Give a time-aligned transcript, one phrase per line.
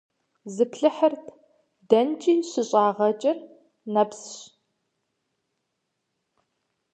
[0.53, 1.21] Зыплъыхьыт–
[1.89, 3.37] дэнкӀи щыщӀагъэкӀыр
[3.93, 4.21] нэпс…